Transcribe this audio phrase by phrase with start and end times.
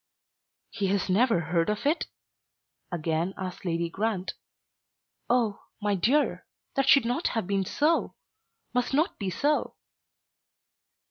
[0.71, 2.07] "He has never heard of it?"
[2.91, 4.33] again asked Lady Grant.
[5.29, 6.47] "Oh, my dear.
[6.73, 8.15] That should not have been so;
[8.73, 9.75] must not be so."